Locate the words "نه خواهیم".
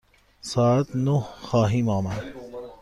0.95-1.89